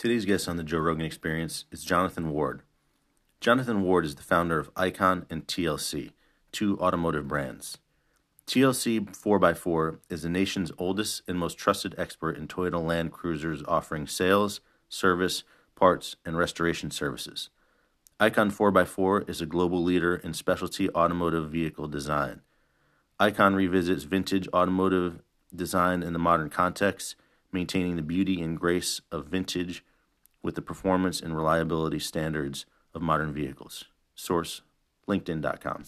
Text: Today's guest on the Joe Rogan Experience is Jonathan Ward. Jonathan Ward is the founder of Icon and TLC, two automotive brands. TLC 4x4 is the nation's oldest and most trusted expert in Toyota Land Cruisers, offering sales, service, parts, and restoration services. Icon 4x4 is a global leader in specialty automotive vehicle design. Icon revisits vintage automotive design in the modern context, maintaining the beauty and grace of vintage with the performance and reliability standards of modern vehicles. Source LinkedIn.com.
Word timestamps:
Today's 0.00 0.24
guest 0.24 0.48
on 0.48 0.56
the 0.56 0.64
Joe 0.64 0.78
Rogan 0.78 1.04
Experience 1.04 1.66
is 1.70 1.84
Jonathan 1.84 2.30
Ward. 2.30 2.62
Jonathan 3.38 3.82
Ward 3.82 4.06
is 4.06 4.14
the 4.14 4.22
founder 4.22 4.58
of 4.58 4.70
Icon 4.74 5.26
and 5.28 5.46
TLC, 5.46 6.12
two 6.52 6.78
automotive 6.80 7.28
brands. 7.28 7.76
TLC 8.46 9.14
4x4 9.14 9.98
is 10.08 10.22
the 10.22 10.30
nation's 10.30 10.72
oldest 10.78 11.20
and 11.28 11.38
most 11.38 11.58
trusted 11.58 11.94
expert 11.98 12.38
in 12.38 12.48
Toyota 12.48 12.82
Land 12.82 13.12
Cruisers, 13.12 13.62
offering 13.68 14.06
sales, 14.06 14.62
service, 14.88 15.44
parts, 15.76 16.16
and 16.24 16.38
restoration 16.38 16.90
services. 16.90 17.50
Icon 18.18 18.50
4x4 18.50 19.28
is 19.28 19.42
a 19.42 19.46
global 19.46 19.82
leader 19.82 20.16
in 20.16 20.32
specialty 20.32 20.88
automotive 20.94 21.50
vehicle 21.50 21.88
design. 21.88 22.40
Icon 23.18 23.54
revisits 23.54 24.04
vintage 24.04 24.48
automotive 24.54 25.20
design 25.54 26.02
in 26.02 26.14
the 26.14 26.18
modern 26.18 26.48
context, 26.48 27.16
maintaining 27.52 27.96
the 27.96 28.02
beauty 28.02 28.40
and 28.40 28.58
grace 28.58 29.02
of 29.12 29.26
vintage 29.26 29.84
with 30.42 30.54
the 30.54 30.62
performance 30.62 31.20
and 31.20 31.36
reliability 31.36 31.98
standards 31.98 32.66
of 32.94 33.02
modern 33.02 33.32
vehicles. 33.32 33.84
Source 34.14 34.62
LinkedIn.com. 35.08 35.84